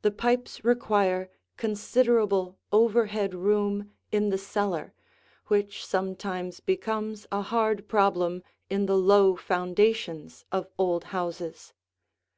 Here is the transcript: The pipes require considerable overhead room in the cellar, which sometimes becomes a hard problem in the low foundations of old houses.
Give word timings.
The 0.00 0.10
pipes 0.10 0.64
require 0.64 1.28
considerable 1.58 2.56
overhead 2.72 3.34
room 3.34 3.92
in 4.10 4.30
the 4.30 4.38
cellar, 4.38 4.94
which 5.48 5.84
sometimes 5.84 6.60
becomes 6.60 7.26
a 7.30 7.42
hard 7.42 7.86
problem 7.86 8.42
in 8.70 8.86
the 8.86 8.96
low 8.96 9.36
foundations 9.36 10.46
of 10.50 10.66
old 10.78 11.04
houses. 11.12 11.74